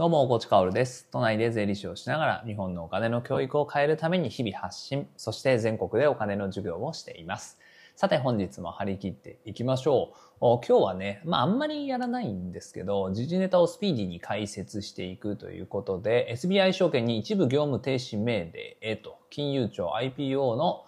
[0.00, 1.06] どうも、コーチカオルです。
[1.12, 7.58] 都内で税理士をしながら日本のお金の教育を変えるために日々発信、そして全国でお金の授業をしています。
[7.96, 10.66] さて本日も張り切っていきましょう。
[10.66, 20.86] 今日はね、まああんまりやらないんですけど、時事ネタをスピーディーに解説していくということで、SBI 証券に一部業務停止命令へと、金融庁 IPO の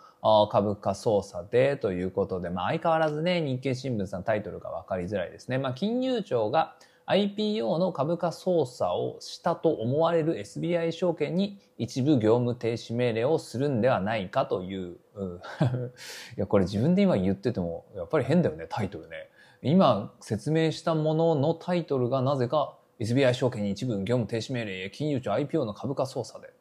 [0.48, 5.58] 株価操作でということで、まあ相変わらずね、日経新聞さんタイトルがわかりづらいですね。
[5.58, 6.76] まあ金融庁が
[7.06, 14.96] IPO の株価操作をしたと思われる SBI 証券に一部業務停止命令をするんではないかという。
[16.36, 19.28] いや、これ自分で今言ってても、やっぱり変だよね、タイトルね。
[19.62, 26.52] 今説明したもののタイトルがなぜか SBI 証券に一部業務停止命令へ金融庁 IPO の株価操作で。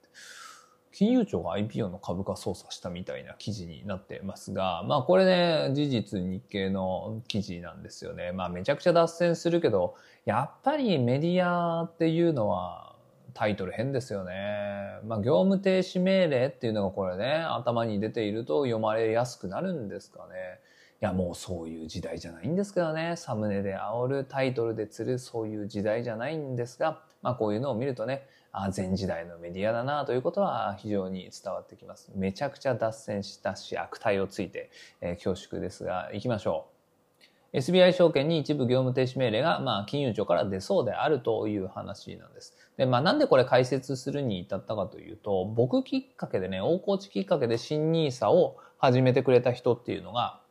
[0.92, 8.32] 金融庁が IPO の株価操作したみたいな記事になってますが、まあこれね、事実日経の記事なんですよね。
[8.34, 12.96] まあめちゃくちゃ脱線するけど、やっぱりメディアっていうのは
[13.34, 14.34] タイトル変ですよね。
[15.06, 20.60] まあ業務停止命令っていうのがこれね、頭に出ていると読まれやすくなるんですかね。
[21.02, 23.16] いやもうそういう時代じゃないんですけどね。
[23.16, 32.12] サムネで煽る、タイトルで釣る、そういう時代じゃないんですが、まあこういうのを見るとね、あ前時代のメディアだなということは非常に伝わってきます。
[32.16, 36.68] めちゃくちゃ脱線したし悪態をついて、えー、恐縮ですが、行きましょ
[37.54, 37.58] う。
[37.58, 42.56] SBI 証券に一部業務停止命令が、まあ、金融庁から出そうであるという話なんです。
[42.78, 50.42] で、まあ、なんでこれ解説するに至ったかというと、僕きっかけでね、大河内きっかけで新 nisa を始めてくれた人っていうのが、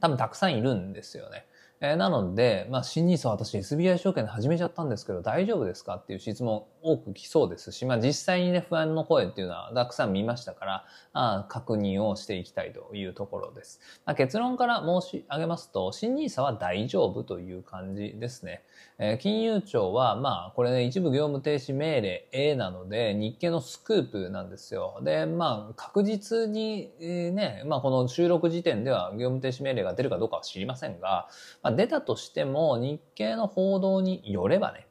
[0.00, 1.46] 多分たくさんいるんですよね。
[1.80, 13.80] えー、なので、まあ、新 NISA 私 SBI 証券で始めちゃったんですけど大丈夫ですかっていう質問多く来そうですし、まあ、実際にね、不安の声っていうのはたくさん見ましたから、あ確認をしていきたいというところです。
[14.04, 18.62] まあ、結論から申し上げますと、新 NISA は大丈夫という感じですね。
[18.98, 25.00] えー、金融庁は、まあ、これね、一部業務停止命令 A なので、日経のスクープなんですよ。
[25.02, 31.28] で、まあ、確実にね、まあ、この収録時点では業務停止命令が出るかどうかは知りませんが、
[31.62, 34.85] まあ、出たとしても日経の報道によればね、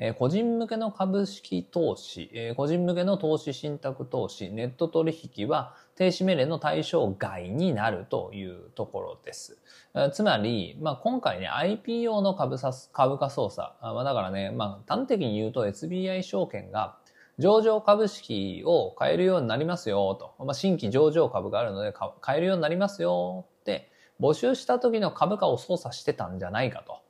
[0.00, 9.58] え、個人向けの株式投資、え、個人向けの投資信託投資、ネット取引は停止命令の対象外になるというところです。
[9.96, 16.98] え、つまり、まあ、今回ね、IPO の株さ株価操作、まあ、だからね、まあ、端的に言うと SBI 証券が
[17.40, 20.44] 上場株式を買えるようになりますよと。
[20.44, 27.00] まあ、新規上場株があるので買えるようになりますよって募集した時の株価を操作してたんじゃないかと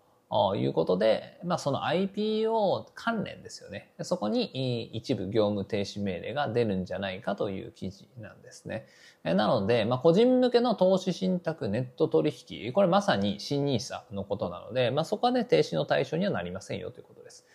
[0.56, 3.92] いうことで、まあその IPO 関連ですよね。
[4.02, 8.86] そこに一部業務停止命令が出るんじゃないかという記事なんですね。
[9.24, 17.46] なので、まあ個人向けの投資信託ネット取引、これまさに新 NISA のことなので、まあそこはね、停止の対象にはなりませんよということです。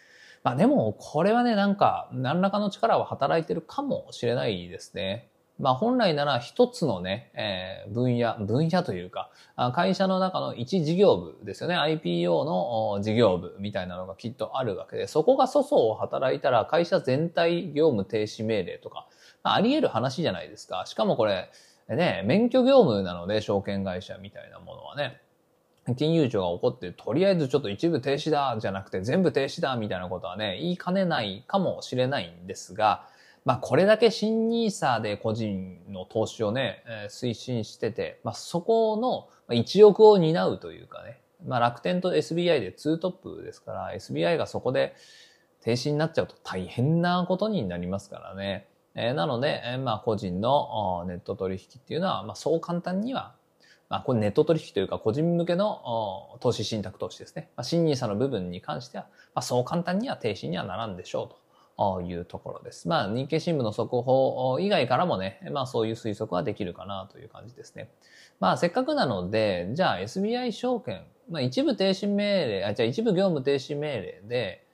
[0.44, 5.30] まあでも、これはね、なんか、何らかの力は働いてるかもしれないですね。
[5.59, 9.30] まあ本来なら一つのね、えー、分野、分野というか、
[9.74, 11.75] 会社の中の一事業部ですよね。
[11.75, 19.08] IPO の事業部みたいなのがきっとあるわけで、そこが粗相を働いたら会社全体業務停止命令とか、
[19.44, 20.86] あ、あり得る話じゃないですか。
[20.88, 21.50] しかもこれ、
[21.88, 25.22] ね、免許業務なので、証券会社みたいなものはね。
[25.97, 33.06] 金融庁が怒って、とりあえずちょっと一部停止だ、じゃなくて全部停止だ、みたいなことはね、言いかねないかもしれないんですが、
[33.46, 44.96] まあこれだけ新ニーサーで個人の投資をね、推進してて、まあそこの一億を担うというかね、まあ楽天と SBI でツートップですから、SBI がそこで
[45.62, 48.68] 停止になっちゃうと大変なことになりますからね。
[48.96, 53.34] えー、なので、えー、まあ個人のネット取引っていうのは、まあそう簡単には
[53.94, 57.50] まあ、これネット取引というか個人向けの投資信託投資ですね。
[57.56, 59.04] まあ、新ニーサの部分に関しては、
[59.36, 61.43] まあ、そう簡単には停止にはならんでしょうと。
[62.04, 62.88] いうところです。
[62.88, 67.90] まあ、日経新聞の速報以外からもね、まあそういう推測はできるかなという感じですね。
[68.40, 74.66] まあせっかくなので、じゃあ SBI 証券、まあ一部停止命令、あ、じゃあ一部業務停止命令で、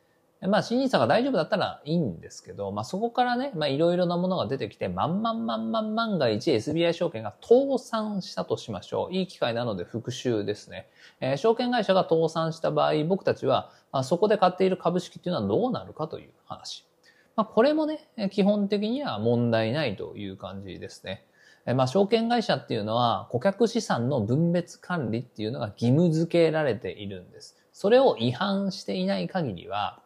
[0.48, 9.14] まあ、審査が大丈夫だったらいいんですけど、まあ、そこからね、まあ、いろいろなものが出てきて、万万万万万が一 SBI 証券が倒産したとしましょう。
[9.14, 10.88] いい機会なので復習ですね。
[11.20, 16.86] えー、証券会社が倒産した場合、僕たちは、まあ、そこで買っている株式っていうのはどうなるかという話。
[17.36, 21.26] まあ、これもね、基本的には問題ないという感じですね。
[21.66, 27.58] まあ、証券会社っていうのは顧客資産の分別管理っていうのが義務付けられているんです。
[27.74, 30.02] それを違反していない限りは、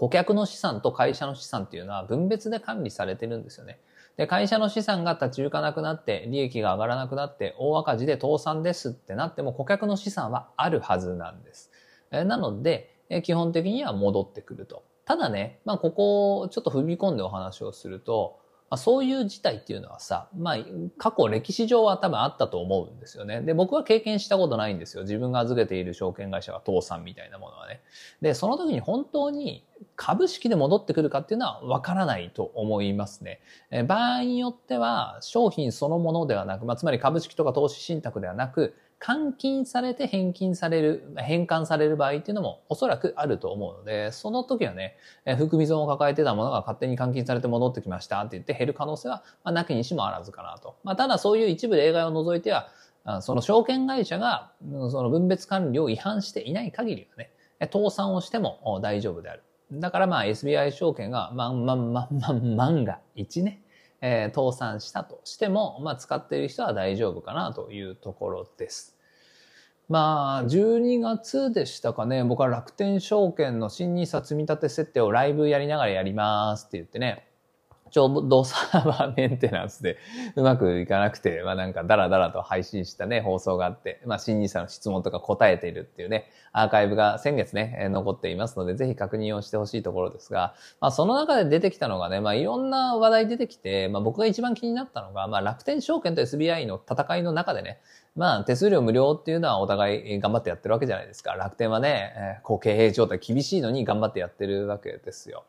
[0.00, 3.78] 顧客の資産と会社の資産っていうのは分別で管理されてるんですよね。
[4.16, 11.70] で、会社の資産が立ち行かなくなって、利益が上がらなくなって、大赤字で倒産ですってなっても、顧客の資産はあるはずなんです。
[12.10, 14.84] えなので、え基本的には戻ってくると。
[15.04, 20.58] ただね、まあここちょっと踏み込んでお話をすると、まあ、そういう事態っていうのはさ、まあ
[20.96, 23.42] 過去歴史上は多分あったと思うんですよね。
[23.42, 25.02] で、僕は経験したことないんですよ。
[25.02, 27.80] 自分が預けている証券会社が倒産みたいなものはね。
[28.22, 29.64] で、その時に本当に
[29.96, 33.40] 株式で戻ってくるかっていうのはわからないと思いますね。
[33.70, 44.96] え場合によっては商品そのものではなく、まあ、つまり株式とか投資信託ではなく、換金されて返金される、返還される場合っていうのもおそらくあると思うので、その時はね、
[45.38, 50.76] 含み損を抱えてたものが勝手に換金されて戻ってきましたって言って減る可能性は、まあ、なきにしもあらずかなと。
[50.84, 52.68] まあ、ただそういう一部例外を除いては、
[53.22, 54.52] その証券会社が
[54.90, 57.30] その分別管理を違反していない限りはね、
[57.72, 59.42] 倒産をしても大丈夫である。
[59.72, 63.62] だからまあ SBI 証券が、まあまあまあまあ、万が一ね、
[64.00, 68.96] えー、倒産したとしても、まあ、使っている人は大丈夫かなというところです。
[69.88, 77.26] まあ、12月でしたかね、僕は楽天証券の新 NISA 積立設定をライブやりながらやりますって言ってね、
[77.90, 79.98] ちょうどサーバーメンテナンスで
[80.36, 97.80] うまくいかなくて、まあなんかダラダラと配信したね、放送があって、まあ新ニーの質問とか答えているっていうね、アーカイブが先月ね、残っていますので、ぜひ確認をしてほしいところですが、まあその中で出てきたのがね、まあいろんな話題出てきて、まあ僕が一番気になったのが、まあ楽天証券と SBI の戦いの中でね、
[98.16, 101.34] まあ手数料無料っていうのはお互い頑張ってやってるわけじゃないですか。
[101.34, 105.44] 楽天はね、こう経営状態厳しいのに頑張ってやってるわけですよ。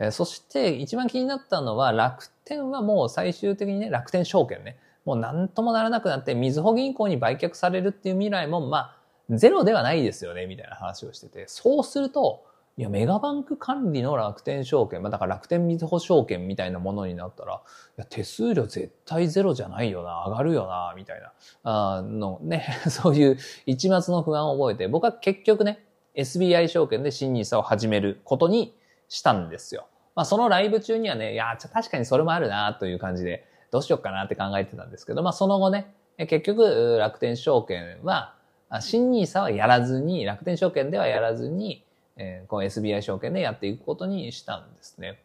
[0.00, 9.00] えそして一番気になったのは楽天はもう最終的にね、楽天証券ね、もう何ともならなくなってみずほ銀行に売却されるっていう未来もまあ
[9.30, 11.44] ゼロではないですよね、みたいな話をしてて。
[11.46, 12.44] そうすると、
[12.76, 21.32] いや、メガバンク管理の楽天証券、まあだから楽天みずほ証券みたいなものになったら、いや、手数料絶対ゼロじゃないよな、上がるよな、みたいな、
[21.62, 25.84] あのね、 そういう一末の不安を覚えて、僕は結局ね、
[26.16, 28.74] SBI 証券で新 NISA を始めることに
[29.10, 29.86] したんですよ。
[30.14, 38.34] まあ、そのライブ中にはね、いや、確かにそれもあるな、という感じで、どうしようかなって考えてたんですけど、まあ、その後ね、結局、楽天証券は、
[38.80, 41.84] 新 NISA はやらずに、楽天証券ではやらずに、
[42.16, 45.22] えー、この SBI 証券でやっていくことにしたんですね。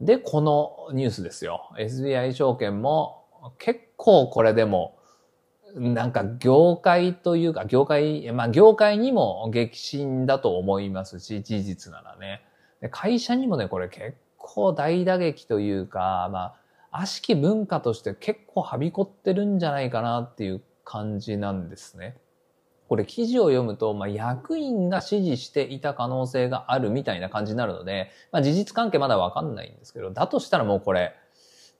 [0.00, 1.70] で、このニュースですよ。
[1.78, 3.24] SBI 証券も
[3.58, 4.98] 結構これでも、
[5.74, 12.42] なんか業界というか、業界、まあ業界にも激震だと思いますし、事実ならね。
[12.80, 16.54] で会社にもね、これ結構大打撃というか、ま
[16.90, 22.16] あ、悪しき文化として結構はびこってるんじゃないかなっていう感じなんですね。
[22.88, 31.14] これ記事を読むと、まあ、役員が指示していた可能性があるみたいな感じになるので、まあ、事実関係まだわかんないんですけど、だとしたらもうこれ、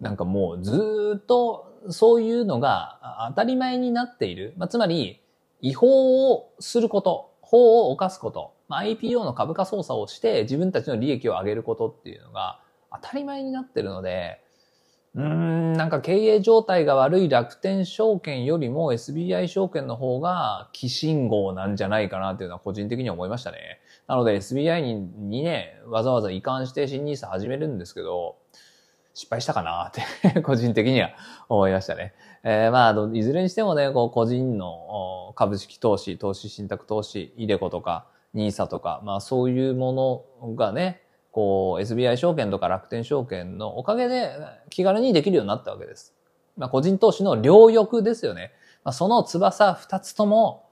[0.01, 4.55] なんかもうずっとそういうのが当たり前になっている。
[4.57, 5.21] まあ、つまり、
[5.61, 12.61] 違法をすること、法を犯すこと、まあ、IPO の株価操作をして自分たちの利益を上げることっていうのが
[12.93, 14.41] 当たり前になってるので、
[15.15, 23.81] うん、なんか経営状態が悪い楽天証券よりも SBI 証券の方が寄信号なんじゃないかなっていうのは個人的には思いましたね。
[24.07, 28.37] なので SBI ににね、わざわざ移管して新 NISA 始めるんですけど、
[29.15, 31.11] 失敗したかなって 個人的には
[31.49, 32.13] 思いましたね。
[32.45, 41.03] えー、まあ、いずれにしてもね、こう、個人の株式投資、投資信託投資、イデコとか、ニーサとか、まあそういうものがね、
[41.33, 44.33] こう SBI 証券とか楽天証券のおかげで
[44.71, 46.15] 気軽にできるようになったわけです。
[46.57, 48.53] まあ個人投資の両翼ですよね。
[48.85, 50.69] まあ、その翼二つとも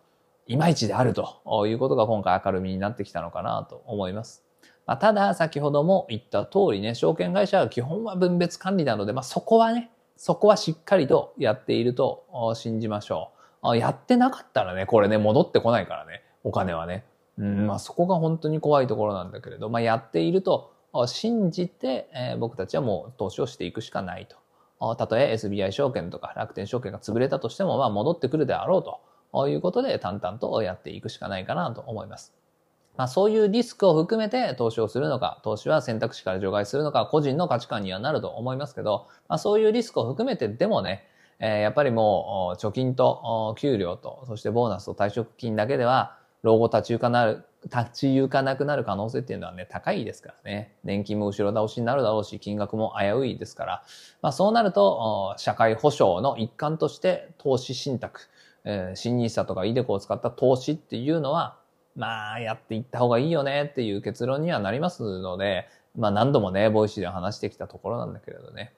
[0.46, 4.44] いまいちであるということが今回明るみになってきたのかなと思います。
[4.86, 13.32] まあ、ただ先ほども言った通りね、証券会社は基本は分別管理なので、まあそこはね、そこはしっかりとやっていると信じましょ
[13.64, 13.76] う。
[13.76, 17.04] やってなかったらね、これね、戻ってこないからね、お金はね。
[17.38, 20.72] うんまあ、そこが本当に怖いところなんだけれど、まあ、やっていると
[21.06, 24.36] 信じて、えー、僕たちはもう投資をしていくしかないと。
[24.96, 28.84] たとえ SBI 証券とか楽天証券が潰れたとしても、まあ、戻ってくるであろう
[29.32, 32.34] ということで淡々とやっていくしかないかなと思います。
[32.96, 41.08] まあ、そういうリスクを含めて投資をするのか、投資は選択肢から除外するのか、個人の価値観にはなると思いますけど、まあ、そういうリスクを含めてでもね、
[41.40, 50.76] えー、やっぱりもう貯金と給料と、そしてボーナスと退職金だけでは、老後立ち行かなる、立ち行かなくなる可能性っていうのはね、高いですからね。
[50.84, 53.82] 年金も後ろ倒しになるだろうし、金額も危ういですから。
[54.20, 58.28] まあそうなると、社会保障の一環として投資信託、
[58.64, 61.56] えー、新 NISA とか iDeCo を使った投資っていうのは、
[61.96, 68.74] まあやっていった方がいいよねっていう結論にはなりますので、まあ何度もね、 Voicy で話してきたところなんだけれどね。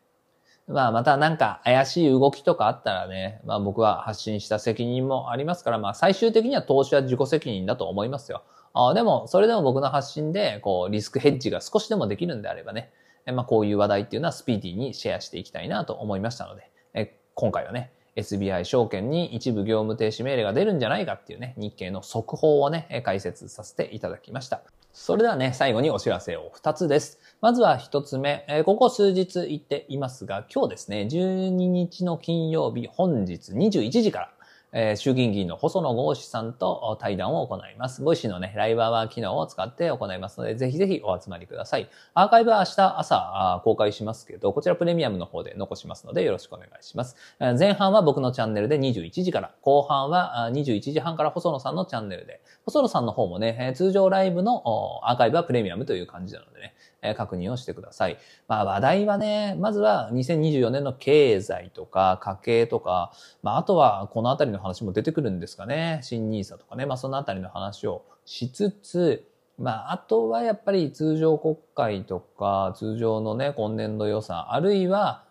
[0.69, 8.43] まあまたなんか怪しい動きとかあったらね、まあ僕は発信した責任もありますから、まあ最終的には投資は自己責任だと思いますよ。
[8.75, 12.91] あでも、それでも僕の発信で、こう、リスクヘッジが少しでもできるんであればね、
[13.25, 24.63] まあ、こういう話題っていうのはスピーディーにシェアしていきたいなと思いましたので、え今回はね、SBI 証券に一部業務停止命令が出るんじゃないかっていうね、日経の速報をね、解説させていただきました。
[24.93, 27.19] それではね、最後にお知らせを2つです。
[27.43, 34.31] まずは1つ目、ここ数日言っていますが、今日ですね、12日の金曜日、本日21時から、
[34.79, 38.03] えー、衆議院議員の細野豪志さんと対談を行います。
[38.03, 41.89] Voicy のね、ライブアワー機能を使って行いますので、ぜひぜひお集まりください。
[42.13, 47.17] アーカイブは明日朝公開しますけど、こちらプレミアムの方で残しますので、よろしくお願いします。
[47.59, 56.75] 前半は僕のチャンネルで21時から、後半は21時半から細野さんのチャンネルで、細野さんの方もね、通常ライブのアーカイブはプレミアムという感じなのでね、
[57.15, 58.19] 確認をしてください。
[58.49, 66.01] まあ話題はね、まずは2024年の経済とか家計とか、まああとはこのあたりの話も出てくるんですかね。
[66.03, 75.26] 新 nisa とかね、まあそのあたりの話をしつつ、まああとはやっぱり通常国会とか通常のね、今年度予算、あるいは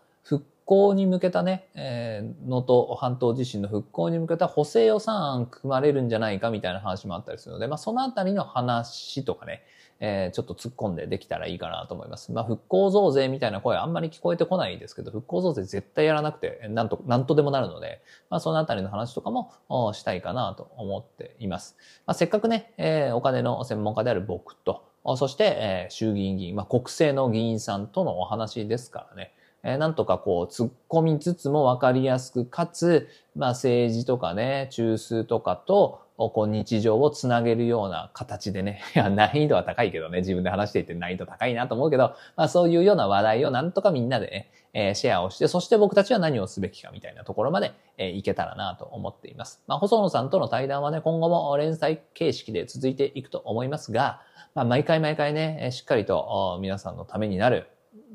[0.66, 9.62] 興に向けたね、えー、能登半島地震の復興に向けた補正予算案組まれるんじゃないかみたいな話もあったりするので、まあそのあたりの話とかね、
[10.00, 12.32] えー、ちょっと突っ込んでできたらいいかなと思います。
[12.32, 19.52] まあ、復興増税みたいな声あんまり聞こえてこないですけど、復興増税絶対やらなくて、なんと、なんとでもなるので、まあ、そのあたりの話とかも
[19.94, 21.76] したいかなと思っています。
[22.06, 24.84] まあ、せっかくね、えー、お金の専門家である僕と、
[25.16, 29.32] そして、えー、衆議院議員、まあ、国政の議員さんとのお話ですからね、
[29.66, 49.64] え、なんとかこう突っ込みつつもわかりやすく、かつ、まあ政治とかね、中枢とかと、こう日常をつなげるような形でね、 いや、難易度は高いけどね、自分で話していて難易度高いなと思うけど、まあそういうような話題をなんとかみんなでね、え、シェアをして、そして僕たちは何をすべきかみたいなところまで、え、いけたらなと思っています。
[49.66, 54.20] まあ細野さんとの対談はね、今後も連載形式で続いていくと思いますが、
[54.54, 57.66] まあ毎回毎回ね、しっかりと皆さんのためになる、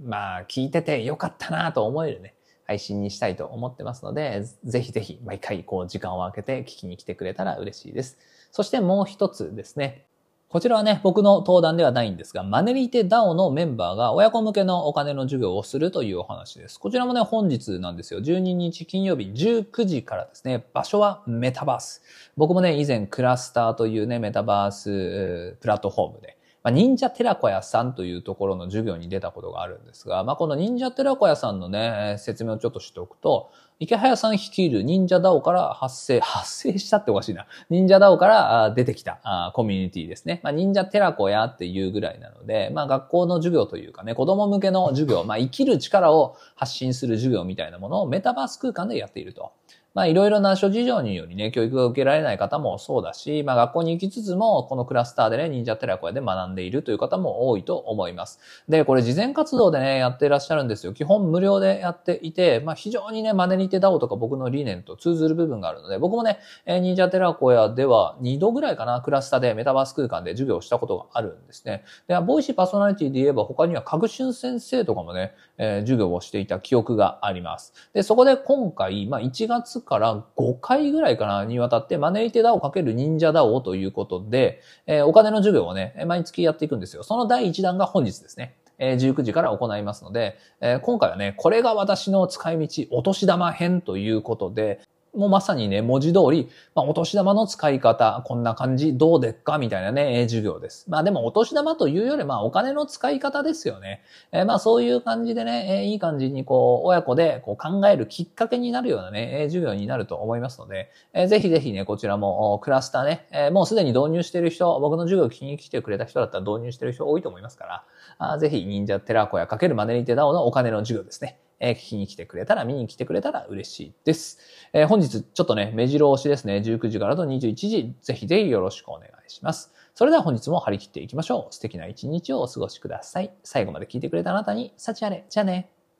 [0.04, 2.34] まあ聞いててよかったなと思えるね、
[2.66, 8.18] 配信にしたいと思ってますので、ぜひぜひ毎回こう時間を空けて聞きに来てくれたら嬉しいです。
[8.52, 10.06] そしてもう一つですね。
[10.52, 16.78] こちらはね、僕の登壇ではないんですが、マネリテ DAO のメンバーが親子向けのお金の授業をするというお話です。
[16.78, 18.20] こちらもね、本日なんですよ。
[18.20, 22.02] 12日金曜日19時からですね、場所はメタバース。
[22.36, 37.48] 僕もね、以前クラスターというね、メタバースプラットフォームで、まあ、忍者寺子屋さんというところの授業に出たことがあるんですが、まあ、この忍者寺子屋さんのね、説明をちょっとしておくと、池早さん率いる忍者ダオから発生、 発生したっておかしいな。
[37.72, 40.40] 忍者ダオから出てきたコミュニティですね。
[40.44, 49.52] まあ、忍者寺子屋っていうぐらいなので、まあ、学校の授業というかね、子供向けの授業、まあ、生きる力を発信する授業みたいなものをメタバース空間でやっていると。
[49.94, 58.40] まあいろいろな諸事情によりね、教育が受けられない方もそうだし、まあ学校に行きつつも、このクラスターでね、忍者寺子屋で学んでいるという方も多いと思います。
[58.70, 60.94] で、これ事前活動でね、やっていらっしゃるんですよ。
[60.94, 71.84] 基本無料でやっていて、まあ非常にね、マネリテダオとか僕の理念と通ずる部分があるので、僕もね、忍者寺子屋では2度ぐらいかな、クラスターでメタバース空間で授業をしたことがあるんですね。
[72.08, 77.74] で、ボイシーパーソナリティで言えば他には各春先生とかもね、えー、授業をしていた記憶があります。
[77.94, 87.04] で、そこで今回、まあ1月から5回ぐらいかなにわたって招いてだをかける忍者ダオということで、えー、お金の授業をね、毎月やっていくんですよ。
[87.04, 88.56] その第1弾が本日ですね。
[88.84, 94.82] え19時から行いますので、え今回はね、これが私の使い道、お年玉編ということで、
[95.14, 100.90] もうまさにね、文字通り、まあ、お年玉の使い方、こんな感じ、どうでっかみたいなね、授業です。
[100.90, 104.02] まあでもお年玉というより、まあお金の使い方ですよね。
[104.32, 117.84] えー、まあそういう感じでね、えー、いい感じにこう、親子でこう考えるきっかけになるようなね、えー、授業になると思いますので、えー、ぜひぜひね、こちらもクラスターね、えー、もうすでに導入している人、僕の授業を聞きに来てくれた人だったら導入している人多いと思いますから、
[118.18, 121.38] あぜひ忍者テラコやかけるマネリテダオのお金の授業ですね。
[121.62, 124.40] えー、聞きに来てくれたら、見に来てくれたら嬉しいです。
[124.74, 126.58] えー、本日ちょっとね、目白押しですね。
[126.58, 129.72] 19時からと21時、ぜひぜひよろしくお願いします。
[129.94, 131.54] それでは本日も張り切っていきましょう。
[131.54, 133.32] 素敵な一日をお過ごしください。
[133.44, 135.24] 最後まで聞いてくれたあなたに、幸あれ。
[135.30, 135.81] じゃあね。